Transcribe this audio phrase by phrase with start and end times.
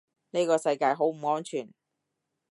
[0.31, 1.71] 呢個世界好唔安全